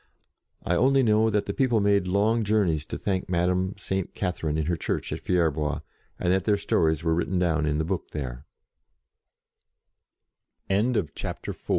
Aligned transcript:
I 0.63 0.73
only 0.73 1.03
know 1.03 1.29
that 1.29 1.45
the 1.45 1.53
people 1.53 1.79
made 1.79 2.07
long 2.07 2.43
journeys 2.43 2.87
to 2.87 2.97
thank 2.97 3.29
Madame 3.29 3.75
Saint 3.77 4.15
Catherine 4.15 4.57
in 4.57 4.65
her 4.65 4.75
church 4.75 5.13
at 5.13 5.19
Fierbois, 5.19 5.81
and 6.17 6.33
that 6.33 6.45
their 6.45 6.57
stories 6.57 7.03
were 7.03 7.13
written 7.13 7.37
down 7.37 7.67
in 7.67 7.77
the 7.77 7.85
book 7.85 8.09
t 8.09 8.27